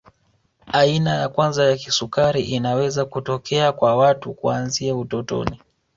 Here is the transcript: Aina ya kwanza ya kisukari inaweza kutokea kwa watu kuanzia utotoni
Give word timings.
Aina 0.73 1.11
ya 1.15 1.29
kwanza 1.29 1.63
ya 1.65 1.77
kisukari 1.77 2.41
inaweza 2.41 3.05
kutokea 3.05 3.71
kwa 3.71 3.95
watu 3.95 4.33
kuanzia 4.33 4.95
utotoni 4.95 5.59